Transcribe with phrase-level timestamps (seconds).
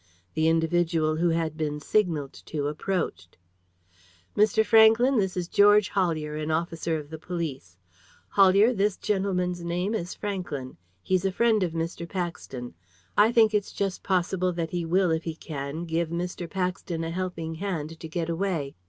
[0.33, 3.37] The individual who had been signalled to approached.
[4.35, 4.65] "Mr.
[4.65, 7.77] Franklyn, this is George Hollier, an officer of police.
[8.29, 10.77] Hollier, this gentleman's name is Franklyn.
[11.03, 12.09] He's a friend of Mr.
[12.09, 12.73] Paxton.
[13.15, 16.49] I think it's just possible that he will, if he can, give Mr.
[16.49, 18.73] Paxton a helping hand to get away.